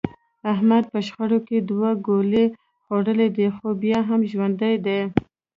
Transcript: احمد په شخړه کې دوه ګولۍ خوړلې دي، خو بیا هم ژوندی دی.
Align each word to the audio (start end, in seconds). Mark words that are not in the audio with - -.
احمد 0.53 0.83
په 0.91 0.99
شخړه 1.07 1.39
کې 1.47 1.57
دوه 1.69 1.89
ګولۍ 2.05 2.45
خوړلې 2.83 3.27
دي، 3.35 3.47
خو 3.55 3.67
بیا 3.81 3.99
هم 4.09 4.21
ژوندی 4.31 4.75
دی. 4.85 4.99